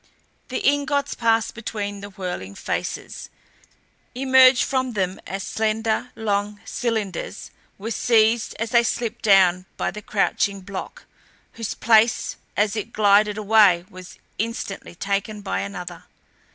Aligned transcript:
The 0.47 0.67
ingots 0.67 1.13
passed 1.13 1.53
between 1.53 2.01
the 2.01 2.09
whirling 2.09 2.55
faces; 2.55 3.29
emerged 4.15 4.63
from 4.63 4.93
them 4.93 5.19
as 5.27 5.43
slender, 5.43 6.09
long 6.15 6.59
cylinders; 6.65 7.51
were 7.77 7.91
seized 7.91 8.55
as 8.57 8.71
they 8.71 8.81
slipped 8.81 9.21
down 9.21 9.67
by 9.77 9.89
a 9.89 10.01
crouching 10.01 10.61
block, 10.61 11.03
whose 11.51 11.75
place 11.75 12.37
as 12.57 12.75
it 12.75 12.93
glided 12.93 13.37
away 13.37 13.85
was 13.91 14.17
instantly 14.39 14.95
taken 14.95 15.41
by 15.41 15.59
another. 15.59 16.05